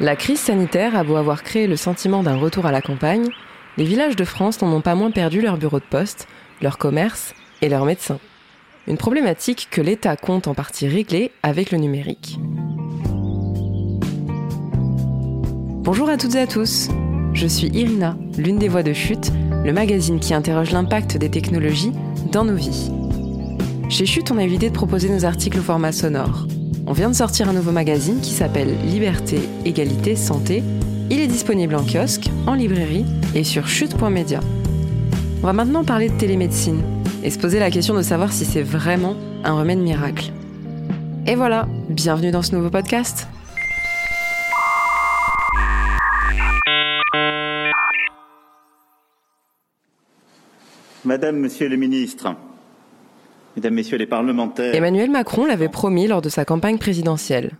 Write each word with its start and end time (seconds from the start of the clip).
La 0.00 0.16
crise 0.16 0.40
sanitaire 0.40 0.96
a 0.96 1.04
beau 1.04 1.16
avoir 1.16 1.42
créé 1.42 1.66
le 1.66 1.76
sentiment 1.76 2.22
d'un 2.22 2.36
retour 2.36 2.64
à 2.64 2.72
la 2.72 2.80
campagne, 2.80 3.28
les 3.76 3.84
villages 3.84 4.16
de 4.16 4.24
France 4.24 4.62
n'en 4.62 4.72
ont 4.72 4.80
pas 4.80 4.94
moins 4.94 5.10
perdu 5.10 5.42
leur 5.42 5.58
bureau 5.58 5.78
de 5.78 5.84
poste, 5.84 6.26
leur 6.62 6.78
commerce 6.78 7.34
et 7.60 7.68
leurs 7.68 7.84
médecins. 7.84 8.18
Une 8.86 8.96
problématique 8.96 9.68
que 9.70 9.82
l'État 9.82 10.16
compte 10.16 10.48
en 10.48 10.54
partie 10.54 10.88
régler 10.88 11.32
avec 11.42 11.70
le 11.70 11.76
numérique. 11.76 12.38
Bonjour 15.82 16.08
à 16.08 16.16
toutes 16.16 16.34
et 16.34 16.40
à 16.40 16.46
tous, 16.46 16.88
je 17.34 17.46
suis 17.46 17.68
Irina, 17.68 18.16
l'une 18.38 18.58
des 18.58 18.68
voix 18.68 18.82
de 18.82 18.94
Chute, 18.94 19.30
le 19.50 19.72
magazine 19.74 20.18
qui 20.18 20.32
interroge 20.32 20.70
l'impact 20.70 21.18
des 21.18 21.30
technologies 21.30 21.92
dans 22.32 22.46
nos 22.46 22.56
vies. 22.56 22.90
Chez 23.90 24.06
Chute, 24.06 24.30
on 24.30 24.38
a 24.38 24.44
eu 24.44 24.48
l'idée 24.48 24.70
de 24.70 24.74
proposer 24.74 25.10
nos 25.10 25.26
articles 25.26 25.58
au 25.58 25.62
format 25.62 25.92
sonore. 25.92 26.46
On 26.86 26.92
vient 26.92 27.10
de 27.10 27.14
sortir 27.14 27.48
un 27.48 27.52
nouveau 27.52 27.72
magazine 27.72 28.20
qui 28.20 28.30
s'appelle 28.30 28.76
Liberté, 28.84 29.38
Égalité, 29.64 30.16
Santé. 30.16 30.62
Il 31.10 31.20
est 31.20 31.26
disponible 31.26 31.74
en 31.74 31.84
kiosque, 31.84 32.30
en 32.46 32.54
librairie 32.54 33.04
et 33.34 33.44
sur 33.44 33.68
chute.media. 33.68 34.40
On 35.42 35.46
va 35.46 35.52
maintenant 35.52 35.84
parler 35.84 36.08
de 36.08 36.16
télémédecine 36.16 36.82
et 37.22 37.30
se 37.30 37.38
poser 37.38 37.58
la 37.58 37.70
question 37.70 37.94
de 37.94 38.02
savoir 38.02 38.32
si 38.32 38.44
c'est 38.44 38.62
vraiment 38.62 39.14
un 39.44 39.52
remède 39.54 39.78
miracle. 39.78 40.32
Et 41.26 41.34
voilà, 41.34 41.68
bienvenue 41.88 42.30
dans 42.30 42.42
ce 42.42 42.54
nouveau 42.54 42.70
podcast. 42.70 43.28
Madame, 51.04 51.38
Monsieur 51.38 51.68
le 51.68 51.76
ministre, 51.76 52.34
Mesdames, 53.60 53.74
Messieurs 53.74 53.98
les 53.98 54.06
parlementaires. 54.06 54.74
Emmanuel 54.74 55.10
Macron 55.10 55.44
l'avait 55.44 55.68
promis 55.68 56.06
lors 56.06 56.22
de 56.22 56.30
sa 56.30 56.46
campagne 56.46 56.78
présidentielle. 56.78 57.58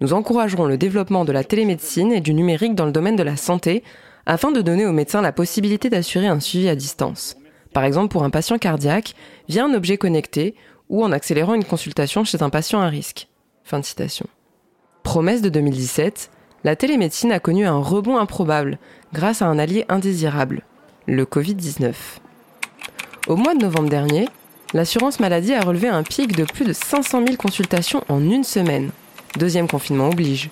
Nous 0.00 0.14
encouragerons 0.14 0.64
le 0.64 0.78
développement 0.78 1.26
de 1.26 1.32
la 1.32 1.44
télémédecine 1.44 2.10
et 2.10 2.22
du 2.22 2.32
numérique 2.32 2.74
dans 2.74 2.86
le 2.86 2.90
domaine 2.90 3.16
de 3.16 3.22
la 3.22 3.36
santé 3.36 3.84
afin 4.24 4.50
de 4.50 4.62
donner 4.62 4.86
aux 4.86 4.92
médecins 4.92 5.20
la 5.20 5.32
possibilité 5.32 5.90
d'assurer 5.90 6.26
un 6.26 6.40
suivi 6.40 6.70
à 6.70 6.74
distance. 6.74 7.36
Par 7.74 7.84
exemple 7.84 8.08
pour 8.08 8.24
un 8.24 8.30
patient 8.30 8.56
cardiaque 8.56 9.12
via 9.46 9.62
un 9.62 9.74
objet 9.74 9.98
connecté 9.98 10.54
ou 10.88 11.04
en 11.04 11.12
accélérant 11.12 11.52
une 11.52 11.66
consultation 11.66 12.24
chez 12.24 12.42
un 12.42 12.48
patient 12.48 12.80
à 12.80 12.88
risque. 12.88 13.28
Fin 13.62 13.78
de 13.78 13.84
citation. 13.84 14.24
Promesse 15.02 15.42
de 15.42 15.50
2017, 15.50 16.30
la 16.64 16.76
télémédecine 16.76 17.32
a 17.32 17.40
connu 17.40 17.66
un 17.66 17.76
rebond 17.76 18.16
improbable 18.16 18.78
grâce 19.12 19.42
à 19.42 19.48
un 19.48 19.58
allié 19.58 19.84
indésirable, 19.90 20.62
le 21.06 21.26
Covid-19. 21.26 21.92
Au 23.28 23.36
mois 23.36 23.54
de 23.54 23.60
novembre 23.60 23.90
dernier, 23.90 24.26
l'assurance 24.72 25.20
maladie 25.20 25.54
a 25.54 25.60
relevé 25.60 25.88
un 25.88 26.02
pic 26.02 26.36
de 26.36 26.44
plus 26.44 26.64
de 26.64 26.72
500 26.72 27.24
000 27.24 27.36
consultations 27.36 28.04
en 28.08 28.22
une 28.22 28.44
semaine. 28.44 28.90
Deuxième 29.36 29.68
confinement 29.68 30.08
oblige. 30.08 30.50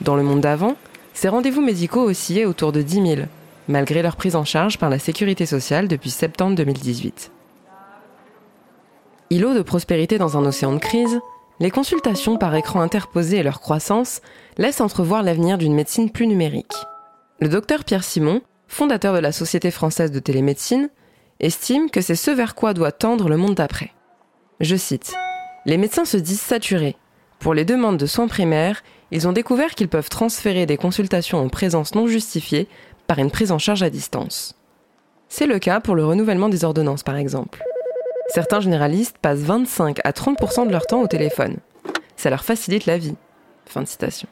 Dans 0.00 0.16
le 0.16 0.22
monde 0.22 0.40
d'avant, 0.40 0.76
ces 1.14 1.28
rendez-vous 1.28 1.60
médicaux 1.60 2.02
oscillaient 2.02 2.44
autour 2.44 2.72
de 2.72 2.82
10 2.82 2.94
000, 2.94 3.22
malgré 3.68 4.02
leur 4.02 4.16
prise 4.16 4.36
en 4.36 4.44
charge 4.44 4.78
par 4.78 4.90
la 4.90 4.98
sécurité 4.98 5.46
sociale 5.46 5.88
depuis 5.88 6.10
septembre 6.10 6.56
2018. 6.56 7.30
Îlot 9.30 9.54
de 9.54 9.62
prospérité 9.62 10.18
dans 10.18 10.36
un 10.36 10.44
océan 10.44 10.72
de 10.72 10.78
crise, 10.78 11.20
les 11.60 11.70
consultations 11.70 12.38
par 12.38 12.54
écran 12.54 12.80
interposé 12.80 13.38
et 13.38 13.42
leur 13.42 13.60
croissance 13.60 14.20
laissent 14.58 14.80
entrevoir 14.80 15.22
l'avenir 15.22 15.58
d'une 15.58 15.74
médecine 15.74 16.10
plus 16.10 16.26
numérique. 16.26 16.74
Le 17.40 17.48
docteur 17.48 17.84
Pierre 17.84 18.04
Simon, 18.04 18.42
fondateur 18.68 19.14
de 19.14 19.20
la 19.20 19.32
Société 19.32 19.70
française 19.70 20.10
de 20.10 20.18
télémédecine, 20.18 20.90
estime 21.42 21.90
que 21.90 22.00
c'est 22.00 22.16
ce 22.16 22.30
vers 22.30 22.54
quoi 22.54 22.72
doit 22.72 22.92
tendre 22.92 23.28
le 23.28 23.36
monde 23.36 23.56
d'après. 23.56 23.92
Je 24.60 24.76
cite 24.76 25.12
Les 25.66 25.76
médecins 25.76 26.04
se 26.04 26.16
disent 26.16 26.40
saturés. 26.40 26.96
Pour 27.40 27.54
les 27.54 27.64
demandes 27.64 27.98
de 27.98 28.06
soins 28.06 28.28
primaires, 28.28 28.82
ils 29.10 29.26
ont 29.26 29.32
découvert 29.32 29.74
qu'ils 29.74 29.88
peuvent 29.88 30.08
transférer 30.08 30.64
des 30.64 30.76
consultations 30.76 31.38
en 31.38 31.48
présence 31.48 31.94
non 31.94 32.06
justifiée 32.06 32.68
par 33.08 33.18
une 33.18 33.30
prise 33.30 33.52
en 33.52 33.58
charge 33.58 33.82
à 33.82 33.90
distance. 33.90 34.54
C'est 35.28 35.46
le 35.46 35.58
cas 35.58 35.80
pour 35.80 35.96
le 35.96 36.04
renouvellement 36.04 36.48
des 36.48 36.64
ordonnances, 36.64 37.02
par 37.02 37.16
exemple. 37.16 37.64
Certains 38.28 38.60
généralistes 38.60 39.18
passent 39.20 39.40
25 39.40 39.98
à 40.04 40.12
30% 40.12 40.66
de 40.66 40.72
leur 40.72 40.86
temps 40.86 41.02
au 41.02 41.08
téléphone. 41.08 41.56
Ça 42.16 42.30
leur 42.30 42.44
facilite 42.44 42.86
la 42.86 42.98
vie. 42.98 43.16
Fin 43.66 43.82
de 43.82 43.88
citation. 43.88 44.28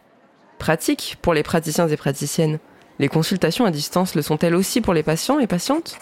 Pratique 0.59 1.19
pour 1.21 1.35
les 1.35 1.43
praticiens 1.43 1.89
et 1.89 1.97
praticiennes. 1.97 2.59
Les 2.99 3.09
consultations 3.09 3.65
à 3.65 3.71
distance 3.71 4.15
le 4.15 4.23
sont-elles 4.23 4.55
aussi 4.55 4.81
pour 4.81 4.95
les 4.95 5.03
patients 5.03 5.41
et 5.41 5.47
patientes? 5.47 5.99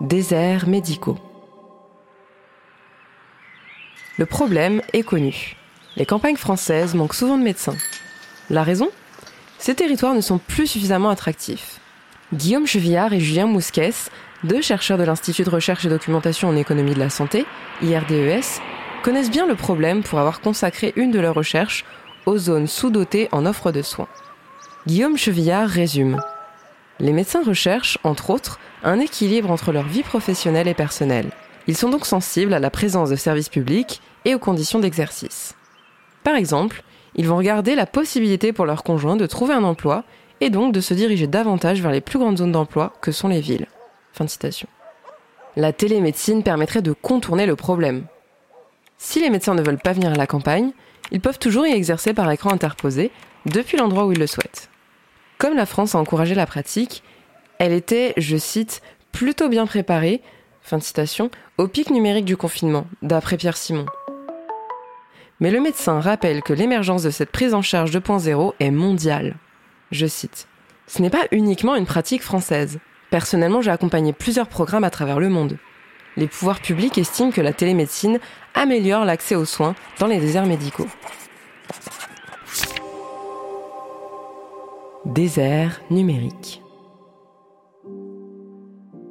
Déserts 0.00 0.68
médicaux. 0.68 1.18
Le 4.16 4.26
problème 4.26 4.80
est 4.92 5.02
connu. 5.02 5.56
Les 5.96 6.06
campagnes 6.06 6.36
françaises 6.36 6.94
manquent 6.94 7.14
souvent 7.14 7.36
de 7.36 7.42
médecins. 7.42 7.74
La 8.48 8.62
raison? 8.62 8.90
Ces 9.58 9.74
territoires 9.74 10.14
ne 10.14 10.20
sont 10.20 10.38
plus 10.38 10.68
suffisamment 10.68 11.10
attractifs. 11.10 11.80
Guillaume 12.32 12.68
Chevillard 12.68 13.12
et 13.12 13.18
Julien 13.18 13.46
Mousquès, 13.46 14.12
deux 14.44 14.62
chercheurs 14.62 14.98
de 14.98 15.02
l'Institut 15.02 15.42
de 15.42 15.50
recherche 15.50 15.84
et 15.84 15.88
documentation 15.88 16.48
en 16.48 16.54
économie 16.54 16.94
de 16.94 17.00
la 17.00 17.10
santé, 17.10 17.44
IRDES, 17.82 18.60
connaissent 19.02 19.32
bien 19.32 19.48
le 19.48 19.56
problème 19.56 20.04
pour 20.04 20.20
avoir 20.20 20.40
consacré 20.40 20.92
une 20.94 21.10
de 21.10 21.18
leurs 21.18 21.34
recherches 21.34 21.84
aux 22.24 22.38
zones 22.38 22.68
sous-dotées 22.68 23.28
en 23.32 23.46
offre 23.46 23.72
de 23.72 23.82
soins. 23.82 24.08
Guillaume 24.86 25.16
Chevillard 25.16 25.68
résume. 25.68 26.20
Les 27.00 27.12
médecins 27.12 27.44
recherchent, 27.44 27.98
entre 28.02 28.30
autres, 28.30 28.58
un 28.82 28.98
équilibre 28.98 29.50
entre 29.50 29.72
leur 29.72 29.86
vie 29.86 30.02
professionnelle 30.02 30.68
et 30.68 30.74
personnelle. 30.74 31.30
Ils 31.68 31.76
sont 31.76 31.90
donc 31.90 32.06
sensibles 32.06 32.54
à 32.54 32.58
la 32.58 32.70
présence 32.70 33.10
de 33.10 33.16
services 33.16 33.48
publics 33.48 34.00
et 34.24 34.34
aux 34.34 34.38
conditions 34.38 34.80
d'exercice. 34.80 35.54
Par 36.24 36.34
exemple, 36.34 36.82
ils 37.14 37.26
vont 37.26 37.36
regarder 37.36 37.74
la 37.74 37.86
possibilité 37.86 38.52
pour 38.52 38.66
leurs 38.66 38.82
conjoints 38.82 39.16
de 39.16 39.26
trouver 39.26 39.54
un 39.54 39.64
emploi 39.64 40.04
et 40.40 40.50
donc 40.50 40.72
de 40.72 40.80
se 40.80 40.94
diriger 40.94 41.26
davantage 41.26 41.80
vers 41.80 41.90
les 41.90 42.00
plus 42.00 42.18
grandes 42.18 42.38
zones 42.38 42.52
d'emploi 42.52 42.92
que 43.00 43.12
sont 43.12 43.28
les 43.28 43.40
villes. 43.40 43.66
Fin 44.12 44.26
citation. 44.26 44.68
La 45.56 45.72
télémédecine 45.72 46.42
permettrait 46.42 46.82
de 46.82 46.92
contourner 46.92 47.46
le 47.46 47.56
problème. 47.56 48.04
Si 48.96 49.20
les 49.20 49.30
médecins 49.30 49.54
ne 49.54 49.62
veulent 49.62 49.78
pas 49.78 49.92
venir 49.92 50.12
à 50.12 50.16
la 50.16 50.26
campagne, 50.26 50.72
ils 51.12 51.20
peuvent 51.20 51.38
toujours 51.38 51.66
y 51.66 51.72
exercer 51.72 52.14
par 52.14 52.30
écran 52.30 52.50
interposé 52.50 53.10
depuis 53.46 53.76
l'endroit 53.76 54.06
où 54.06 54.12
ils 54.12 54.18
le 54.18 54.26
souhaitent. 54.26 54.68
Comme 55.38 55.54
la 55.54 55.66
France 55.66 55.94
a 55.94 55.98
encouragé 55.98 56.34
la 56.34 56.46
pratique, 56.46 57.04
elle 57.58 57.72
était, 57.72 58.12
je 58.16 58.36
cite, 58.36 58.82
plutôt 59.12 59.48
bien 59.48 59.66
préparée, 59.66 60.20
fin 60.62 60.78
de 60.78 60.82
citation, 60.82 61.30
au 61.58 61.68
pic 61.68 61.90
numérique 61.90 62.24
du 62.24 62.36
confinement, 62.36 62.86
d'après 63.02 63.36
Pierre 63.36 63.56
Simon. 63.56 63.86
Mais 65.38 65.52
le 65.52 65.60
médecin 65.60 66.00
rappelle 66.00 66.42
que 66.42 66.52
l'émergence 66.52 67.04
de 67.04 67.10
cette 67.10 67.30
prise 67.30 67.54
en 67.54 67.62
charge 67.62 67.92
2.0 67.92 68.54
est 68.58 68.72
mondiale. 68.72 69.36
Je 69.92 70.06
cite, 70.06 70.48
Ce 70.88 71.00
n'est 71.00 71.08
pas 71.08 71.28
uniquement 71.30 71.76
une 71.76 71.86
pratique 71.86 72.22
française. 72.22 72.80
Personnellement, 73.10 73.62
j'ai 73.62 73.70
accompagné 73.70 74.12
plusieurs 74.12 74.48
programmes 74.48 74.82
à 74.82 74.90
travers 74.90 75.20
le 75.20 75.28
monde. 75.28 75.56
Les 76.16 76.26
pouvoirs 76.26 76.60
publics 76.60 76.98
estiment 76.98 77.30
que 77.30 77.40
la 77.40 77.52
télémédecine 77.52 78.18
améliore 78.54 79.04
l'accès 79.04 79.36
aux 79.36 79.44
soins 79.44 79.76
dans 80.00 80.08
les 80.08 80.18
déserts 80.18 80.46
médicaux. 80.46 80.88
Désert 85.08 85.80
numérique. 85.90 86.60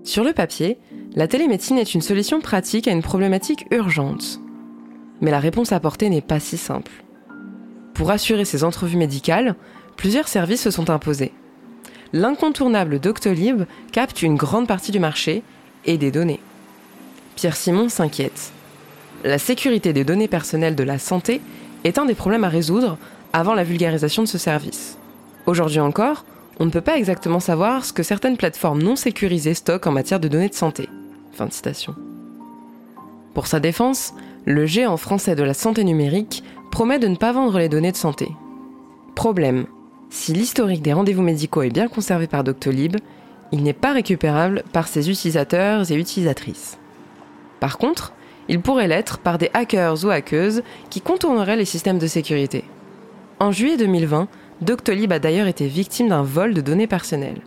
Sur 0.03 0.23
le 0.23 0.31
papier, 0.31 0.77
la 1.15 1.27
télémédecine 1.27 1.79
est 1.79 1.95
une 1.95 2.01
solution 2.01 2.39
pratique 2.39 2.87
à 2.87 2.91
une 2.91 3.01
problématique 3.01 3.65
urgente. 3.71 4.39
Mais 5.21 5.31
la 5.31 5.39
réponse 5.39 5.71
apportée 5.71 6.09
n'est 6.09 6.21
pas 6.21 6.39
si 6.39 6.55
simple. 6.55 6.91
Pour 7.95 8.11
assurer 8.11 8.45
ces 8.45 8.63
entrevues 8.63 8.97
médicales, 8.97 9.55
plusieurs 9.95 10.27
services 10.27 10.61
se 10.61 10.71
sont 10.71 10.91
imposés. 10.91 11.33
L'incontournable 12.13 12.99
Doctolib 12.99 13.63
capte 13.91 14.21
une 14.21 14.35
grande 14.35 14.67
partie 14.67 14.91
du 14.91 14.99
marché 14.99 15.41
et 15.85 15.97
des 15.97 16.11
données. 16.11 16.41
Pierre 17.35 17.55
Simon 17.55 17.89
s'inquiète. 17.89 18.51
La 19.23 19.39
sécurité 19.39 19.93
des 19.93 20.03
données 20.03 20.27
personnelles 20.27 20.75
de 20.75 20.83
la 20.83 20.99
santé 20.99 21.41
est 21.83 21.97
un 21.97 22.05
des 22.05 22.13
problèmes 22.13 22.43
à 22.43 22.49
résoudre 22.49 22.99
avant 23.33 23.55
la 23.55 23.63
vulgarisation 23.63 24.21
de 24.21 24.27
ce 24.27 24.37
service. 24.37 24.99
Aujourd'hui 25.47 25.79
encore, 25.79 26.25
on 26.59 26.65
ne 26.65 26.71
peut 26.71 26.81
pas 26.81 26.97
exactement 26.97 27.39
savoir 27.39 27.85
ce 27.85 27.93
que 27.93 28.03
certaines 28.03 28.35
plateformes 28.35 28.83
non 28.83 28.97
sécurisées 28.97 29.53
stockent 29.53 29.87
en 29.87 29.93
matière 29.93 30.19
de 30.19 30.27
données 30.27 30.49
de 30.49 30.53
santé. 30.53 30.89
Fin 31.31 31.45
de 31.45 31.53
citation. 31.53 31.95
Pour 33.33 33.47
sa 33.47 33.61
défense, 33.61 34.13
le 34.45 34.65
géant 34.65 34.97
français 34.97 35.35
de 35.35 35.43
la 35.43 35.53
santé 35.53 35.85
numérique 35.85 36.43
promet 36.69 36.99
de 36.99 37.07
ne 37.07 37.15
pas 37.15 37.31
vendre 37.31 37.59
les 37.59 37.69
données 37.69 37.93
de 37.93 37.97
santé. 37.97 38.27
Problème. 39.15 39.67
Si 40.09 40.33
l'historique 40.33 40.81
des 40.81 40.91
rendez-vous 40.91 41.23
médicaux 41.23 41.61
est 41.61 41.69
bien 41.69 41.87
conservé 41.87 42.27
par 42.27 42.43
Doctolib, 42.43 42.97
il 43.53 43.63
n'est 43.63 43.71
pas 43.71 43.93
récupérable 43.93 44.63
par 44.73 44.89
ses 44.89 45.09
utilisateurs 45.09 45.89
et 45.89 45.95
utilisatrices. 45.95 46.77
Par 47.61 47.77
contre, 47.77 48.11
il 48.49 48.59
pourrait 48.59 48.89
l'être 48.89 49.19
par 49.19 49.37
des 49.37 49.49
hackers 49.53 50.03
ou 50.03 50.09
hackeuses 50.09 50.61
qui 50.89 50.99
contourneraient 50.99 51.55
les 51.55 51.65
systèmes 51.65 51.99
de 51.99 52.07
sécurité. 52.07 52.65
En 53.39 53.51
juillet 53.51 53.77
2020, 53.77 54.27
Doctolib 54.61 55.11
a 55.11 55.19
d'ailleurs 55.19 55.47
été 55.47 55.67
victime 55.67 56.09
d'un 56.09 56.23
vol 56.23 56.53
de 56.53 56.61
données 56.61 56.87
personnelles. 56.87 57.41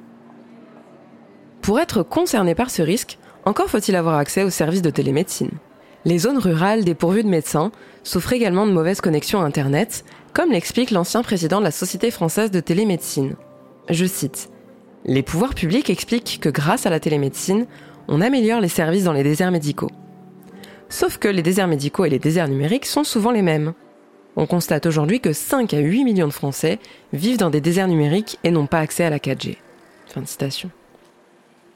Pour 1.61 1.81
être 1.81 2.03
concerné 2.03 2.55
par 2.55 2.71
ce 2.71 2.83
risque, 2.83 3.19
encore 3.45 3.69
faut-il 3.69 3.97
avoir 3.97 4.17
accès 4.17 4.45
aux 4.45 4.51
services 4.51 4.83
de 4.83 4.91
télémédecine. 4.91 5.51
Les 6.05 6.19
zones 6.19 6.39
rurales 6.39 6.85
dépourvues 6.85 7.23
de 7.23 7.29
médecins 7.29 7.73
souffrent 8.05 8.33
également 8.33 8.67
de 8.67 8.73
mauvaises 8.73 9.01
connexions 9.01 9.43
Internet, 9.43 10.05
comme 10.33 10.53
l'explique 10.53 10.91
l'ancien 10.91 11.23
président 11.23 11.59
de 11.59 11.65
la 11.65 11.71
Société 11.71 12.11
française 12.11 12.51
de 12.51 12.61
télémédecine. 12.61 13.35
Je 13.89 14.07
cite 14.07 14.49
Les 15.05 15.23
pouvoirs 15.23 15.55
publics 15.55 15.91
expliquent 15.91 16.39
que 16.41 16.49
grâce 16.49 16.87
à 16.87 16.91
la 16.91 17.01
télémédecine, 17.01 17.67
on 18.09 18.21
améliore 18.21 18.61
les 18.61 18.69
services 18.69 19.05
dans 19.05 19.13
les 19.13 19.23
déserts 19.23 19.51
médicaux. 19.51 19.91
Sauf 20.89 21.19
que 21.19 21.29
les 21.29 21.43
déserts 21.43 21.69
médicaux 21.69 22.05
et 22.05 22.11
les 22.11 22.19
déserts 22.19 22.49
numériques 22.49 22.87
sont 22.87 23.05
souvent 23.05 23.31
les 23.31 23.43
mêmes. 23.43 23.75
On 24.37 24.47
constate 24.47 24.87
aujourd'hui 24.87 25.21
que 25.21 25.33
5 25.33 25.75
à 25.75 25.79
8 25.79 26.05
millions 26.05 26.29
de 26.29 26.33
Français 26.33 26.79
vivent 27.13 27.39
dans 27.39 27.51
des 27.51 27.61
déserts 27.61 27.89
numériques 27.89 28.39
et 28.45 28.51
n'ont 28.51 28.67
pas 28.67 28.81
accès 28.81 29.05
à 29.05 29.11
la 29.11 29.19
4G. 29.19 29.57
Fin 30.07 30.21
de 30.21 30.27
citation. 30.27 30.71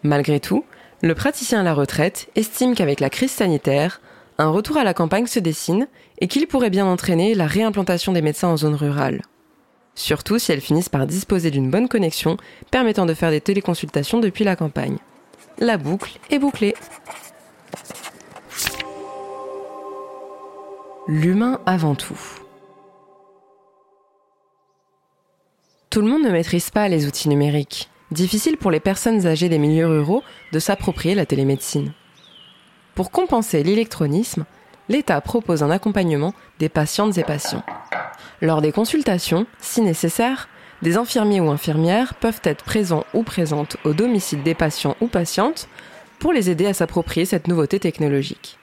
Malgré 0.02 0.40
tout, 0.40 0.64
le 1.02 1.14
praticien 1.14 1.60
à 1.60 1.64
la 1.64 1.74
retraite 1.74 2.28
estime 2.36 2.74
qu'avec 2.74 3.00
la 3.00 3.10
crise 3.10 3.30
sanitaire, 3.30 4.00
un 4.38 4.48
retour 4.48 4.76
à 4.76 4.84
la 4.84 4.94
campagne 4.94 5.26
se 5.26 5.38
dessine 5.38 5.88
et 6.18 6.28
qu'il 6.28 6.46
pourrait 6.46 6.70
bien 6.70 6.86
entraîner 6.86 7.34
la 7.34 7.46
réimplantation 7.46 8.12
des 8.12 8.22
médecins 8.22 8.48
en 8.48 8.56
zone 8.56 8.74
rurale. 8.74 9.22
Surtout 9.94 10.38
si 10.38 10.50
elles 10.50 10.60
finissent 10.60 10.88
par 10.88 11.06
disposer 11.06 11.50
d'une 11.50 11.70
bonne 11.70 11.88
connexion 11.88 12.36
permettant 12.70 13.06
de 13.06 13.14
faire 13.14 13.30
des 13.30 13.40
téléconsultations 13.40 14.18
depuis 14.18 14.44
la 14.44 14.56
campagne. 14.56 14.98
La 15.58 15.76
boucle 15.76 16.18
est 16.30 16.38
bouclée. 16.38 16.74
L'humain 21.06 21.60
avant 21.66 21.94
tout. 21.94 22.18
Tout 25.94 26.00
le 26.00 26.08
monde 26.08 26.24
ne 26.24 26.30
maîtrise 26.30 26.70
pas 26.70 26.88
les 26.88 27.06
outils 27.06 27.28
numériques. 27.28 27.88
Difficile 28.10 28.56
pour 28.56 28.72
les 28.72 28.80
personnes 28.80 29.28
âgées 29.28 29.48
des 29.48 29.60
milieux 29.60 29.86
ruraux 29.86 30.24
de 30.50 30.58
s'approprier 30.58 31.14
la 31.14 31.24
télémédecine. 31.24 31.92
Pour 32.96 33.12
compenser 33.12 33.62
l'électronisme, 33.62 34.44
l'État 34.88 35.20
propose 35.20 35.62
un 35.62 35.70
accompagnement 35.70 36.34
des 36.58 36.68
patientes 36.68 37.16
et 37.16 37.22
patients. 37.22 37.62
Lors 38.42 38.60
des 38.60 38.72
consultations, 38.72 39.46
si 39.60 39.82
nécessaire, 39.82 40.48
des 40.82 40.96
infirmiers 40.96 41.38
ou 41.38 41.48
infirmières 41.48 42.14
peuvent 42.14 42.40
être 42.42 42.64
présents 42.64 43.04
ou 43.14 43.22
présentes 43.22 43.76
au 43.84 43.92
domicile 43.92 44.42
des 44.42 44.54
patients 44.54 44.96
ou 45.00 45.06
patientes 45.06 45.68
pour 46.18 46.32
les 46.32 46.50
aider 46.50 46.66
à 46.66 46.74
s'approprier 46.74 47.24
cette 47.24 47.46
nouveauté 47.46 47.78
technologique. 47.78 48.58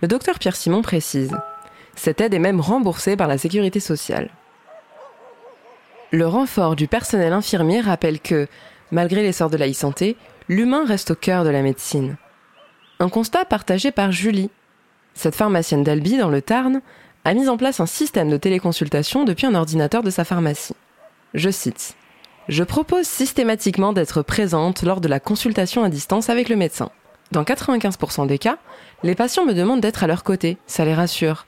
Le 0.00 0.06
docteur 0.06 0.38
Pierre 0.38 0.54
Simon 0.54 0.82
précise 0.82 1.36
Cette 1.96 2.20
aide 2.20 2.34
est 2.34 2.38
même 2.38 2.60
remboursée 2.60 3.16
par 3.16 3.26
la 3.26 3.36
sécurité 3.36 3.80
sociale. 3.80 4.30
Le 6.12 6.26
renfort 6.26 6.76
du 6.76 6.86
personnel 6.86 7.32
infirmier 7.32 7.80
rappelle 7.80 8.20
que, 8.20 8.46
malgré 8.92 9.22
l'essor 9.22 9.50
de 9.50 9.56
la 9.56 9.68
e-santé, 9.68 10.16
l'humain 10.48 10.84
reste 10.86 11.10
au 11.10 11.14
cœur 11.16 11.42
de 11.42 11.50
la 11.50 11.62
médecine. 11.62 12.16
Un 13.00 13.08
constat 13.08 13.44
partagé 13.44 13.90
par 13.90 14.12
Julie. 14.12 14.50
Cette 15.14 15.34
pharmacienne 15.34 15.82
d'Albi, 15.82 16.16
dans 16.16 16.30
le 16.30 16.42
Tarn, 16.42 16.80
a 17.24 17.34
mis 17.34 17.48
en 17.48 17.56
place 17.56 17.80
un 17.80 17.86
système 17.86 18.30
de 18.30 18.36
téléconsultation 18.36 19.24
depuis 19.24 19.46
un 19.46 19.54
ordinateur 19.56 20.04
de 20.04 20.10
sa 20.10 20.24
pharmacie. 20.24 20.76
Je 21.34 21.50
cite 21.50 21.96
Je 22.48 22.62
propose 22.62 23.06
systématiquement 23.06 23.92
d'être 23.92 24.22
présente 24.22 24.84
lors 24.84 25.00
de 25.00 25.08
la 25.08 25.18
consultation 25.18 25.82
à 25.82 25.88
distance 25.88 26.30
avec 26.30 26.48
le 26.48 26.54
médecin. 26.54 26.90
Dans 27.32 27.42
95% 27.42 28.28
des 28.28 28.38
cas, 28.38 28.58
les 29.02 29.16
patients 29.16 29.44
me 29.44 29.54
demandent 29.54 29.80
d'être 29.80 30.04
à 30.04 30.06
leur 30.06 30.22
côté, 30.22 30.56
ça 30.68 30.84
les 30.84 30.94
rassure. 30.94 31.46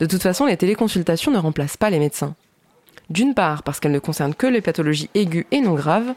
De 0.00 0.06
toute 0.06 0.22
façon, 0.22 0.46
les 0.46 0.56
téléconsultations 0.56 1.30
ne 1.30 1.38
remplacent 1.38 1.76
pas 1.76 1.90
les 1.90 2.00
médecins. 2.00 2.34
D'une 3.12 3.34
part, 3.34 3.62
parce 3.62 3.78
qu'elles 3.78 3.92
ne 3.92 3.98
concernent 3.98 4.34
que 4.34 4.46
les 4.46 4.62
pathologies 4.62 5.10
aiguës 5.14 5.44
et 5.50 5.60
non 5.60 5.74
graves. 5.74 6.14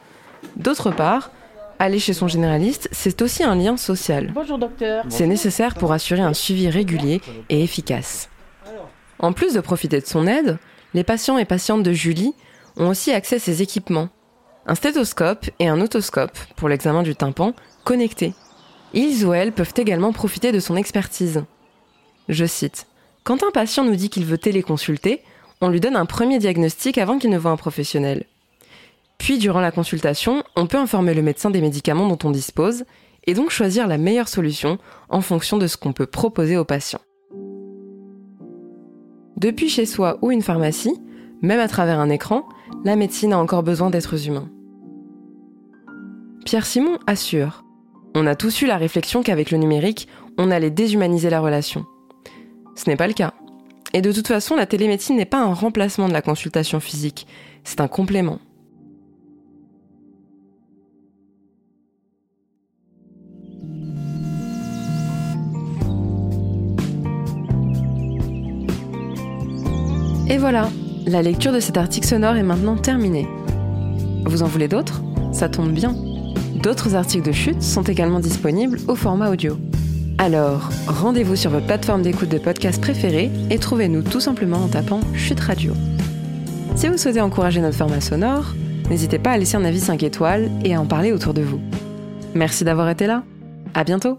D'autre 0.56 0.92
part, 0.92 1.30
aller 1.78 2.00
chez 2.00 2.14
son 2.14 2.30
généraliste, 2.30 2.88
c'est 2.94 3.22
aussi 3.22 3.44
un 3.44 3.54
lien 3.54 3.76
social. 3.76 4.32
Bonjour 4.34 4.58
docteur. 4.58 5.04
C'est 5.10 5.28
nécessaire 5.28 5.76
pour 5.76 5.92
assurer 5.92 6.22
un 6.22 6.34
suivi 6.34 6.70
régulier 6.70 7.20
et 7.50 7.62
efficace. 7.62 8.30
En 9.20 9.34
plus 9.34 9.56
de 9.56 9.60
profiter 9.60 10.00
de 10.00 10.06
son 10.06 10.26
aide, 10.26 10.58
les 10.94 11.04
patients 11.04 11.38
et 11.38 11.44
patientes 11.44 11.84
de 11.84 11.92
Julie 11.92 12.34
ont 12.78 12.88
aussi 12.88 13.12
accès 13.12 13.36
à 13.36 13.40
ses 13.40 13.62
équipements. 13.62 14.08
Un 14.66 14.76
stéthoscope 14.76 15.50
et 15.60 15.68
un 15.68 15.82
otoscope, 15.82 16.38
pour 16.56 16.70
l'examen 16.70 17.04
du 17.04 17.14
tympan, 17.14 17.52
connectés. 17.84 18.34
Ils 18.94 19.26
ou 19.26 19.34
elles 19.34 19.52
peuvent 19.52 19.74
également 19.76 20.14
profiter 20.14 20.54
de 20.54 20.62
son 20.62 20.78
expertise. 20.78 21.44
Je 22.30 22.46
cite 22.46 22.88
Quand 23.26 23.44
un 23.44 23.52
patient 23.52 23.84
nous 23.84 23.98
dit 23.98 24.10
qu'il 24.10 24.24
veut 24.24 24.38
téléconsulter, 24.38 25.22
on 25.62 25.70
lui 25.70 25.80
donne 25.80 25.96
un 25.96 26.06
premier 26.06 26.40
diagnostic 26.40 26.98
avant 26.98 27.18
qu'il 27.18 27.30
ne 27.30 27.38
voit 27.38 27.52
un 27.52 27.58
professionnel. 27.58 28.26
Puis, 29.18 29.38
durant 29.38 29.62
la 29.62 29.72
consultation, 29.72 30.44
on 30.56 30.68
peut 30.68 30.78
informer 30.78 31.14
le 31.14 31.22
médecin 31.22 31.50
des 31.50 31.62
médicaments 31.62 32.08
dont 32.08 32.28
on 32.28 32.32
dispose 32.32 32.84
et 33.28 33.34
donc 33.34 33.50
choisir 33.50 33.88
la 33.88 33.98
meilleure 33.98 34.28
solution 34.28 34.78
en 35.10 35.22
fonction 35.22 35.58
de 35.58 35.68
ce 35.68 35.78
qu'on 35.78 35.94
peut 35.94 36.06
proposer 36.06 36.58
au 36.58 36.66
patient. 36.66 37.00
Depuis 39.38 39.70
chez 39.70 39.86
soi 39.86 40.18
ou 40.22 40.32
une 40.32 40.42
pharmacie, 40.42 40.96
même 41.42 41.60
à 41.60 41.68
travers 41.68 42.00
un 42.00 42.10
écran, 42.10 42.48
la 42.84 42.96
médecine 42.96 43.34
a 43.34 43.40
encore 43.40 43.64
besoin 43.64 43.90
d'êtres 43.90 44.28
humains. 44.28 44.50
Pierre 46.46 46.66
Simon 46.66 47.00
assure 47.08 47.64
On 48.14 48.28
a 48.28 48.36
tous 48.36 48.62
eu 48.62 48.68
la 48.68 48.78
réflexion 48.78 49.24
qu'avec 49.24 49.52
le 49.52 49.58
numérique, 49.58 50.08
on 50.38 50.52
allait 50.52 50.70
déshumaniser 50.70 51.30
la 51.30 51.42
relation. 51.42 51.86
Ce 52.76 52.90
n'est 52.90 52.96
pas 52.96 53.08
le 53.08 53.14
cas. 53.14 53.34
Et 53.96 54.02
de 54.02 54.12
toute 54.12 54.28
façon, 54.28 54.58
la 54.58 54.66
télémédecine 54.66 55.16
n'est 55.16 55.24
pas 55.24 55.40
un 55.40 55.54
remplacement 55.54 56.10
de 56.10 56.14
la 56.14 56.22
consultation 56.22 56.82
physique, 56.82 57.26
c'est 57.64 57.80
un 57.80 57.88
complément. 57.88 58.40
Et 70.28 70.38
voilà, 70.38 70.70
la 71.06 71.22
lecture 71.22 71.54
de 71.54 71.62
cet 71.62 71.78
article 71.78 72.06
sonore 72.06 72.36
est 72.36 72.44
maintenant 72.44 72.76
terminée. 72.76 73.26
Vous 74.26 74.44
en 74.44 74.48
voulez 74.48 74.68
d'autres? 74.68 75.04
Ça 75.32 75.48
tombe 75.48 75.72
bien. 75.72 75.96
D'autres 76.62 76.96
articles 76.96 77.26
de 77.26 77.32
chute 77.32 77.62
sont 77.62 77.84
également 77.84 78.20
disponibles 78.20 78.82
au 78.90 78.96
format 78.96 79.30
audio. 79.30 79.58
Alors, 80.18 80.70
rendez-vous 80.88 81.36
sur 81.36 81.52
votre 81.52 81.66
plateforme 81.66 82.02
d'écoute 82.02 82.30
de 82.30 82.38
podcast 82.38 82.82
préférée 82.82 83.30
et 83.50 83.60
trouvez-nous 83.60 84.02
tout 84.02 84.22
simplement 84.22 84.58
en 84.58 84.68
tapant 84.68 85.02
Chute 85.14 85.42
Radio. 85.42 85.74
Si 86.76 86.88
vous 86.88 86.98
souhaitez 86.98 87.22
encourager 87.22 87.60
notre 87.60 87.78
format 87.78 88.02
sonore, 88.02 88.54
n'hésitez 88.90 89.20
pas 89.20 89.32
à 89.32 89.38
laisser 89.38 89.58
un 89.58 89.66
avis 89.66 89.82
5 89.82 90.04
étoiles 90.04 90.50
et 90.64 90.74
à 90.74 90.82
en 90.82 90.86
parler 90.86 91.12
autour 91.12 91.34
de 91.34 91.42
vous. 91.42 91.60
Merci 92.34 92.64
d'avoir 92.64 92.90
été 92.90 93.08
là. 93.08 93.24
À 93.74 93.84
bientôt! 93.84 94.18